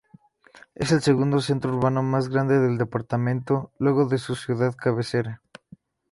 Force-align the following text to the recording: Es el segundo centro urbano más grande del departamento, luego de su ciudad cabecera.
Es 0.73 0.91
el 0.91 1.03
segundo 1.03 1.41
centro 1.41 1.77
urbano 1.77 2.01
más 2.01 2.27
grande 2.27 2.57
del 2.57 2.79
departamento, 2.79 3.71
luego 3.77 4.07
de 4.07 4.17
su 4.17 4.33
ciudad 4.33 4.73
cabecera. 4.75 5.43